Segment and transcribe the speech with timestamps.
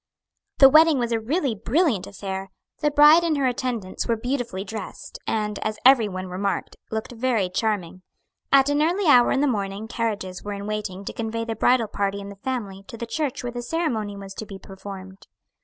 [0.57, 2.49] The wedding was a really brilliant affair.
[2.79, 7.49] The bride and her attendants were beautifully dressed and, as every one remarked, looked very
[7.51, 8.01] charming.
[8.51, 11.85] At an early hour in the morning carriages were in waiting to convey the bridal
[11.87, 15.27] party and the family to the church where the ceremony was to be performed.